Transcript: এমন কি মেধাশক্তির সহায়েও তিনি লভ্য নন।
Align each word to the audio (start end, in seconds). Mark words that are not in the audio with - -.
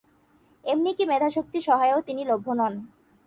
এমন 0.63 0.87
কি 0.97 1.03
মেধাশক্তির 1.05 1.65
সহায়েও 1.67 1.99
তিনি 2.07 2.21
লভ্য 2.25 2.47
নন। 2.51 2.73